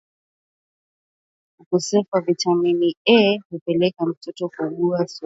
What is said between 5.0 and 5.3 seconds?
surua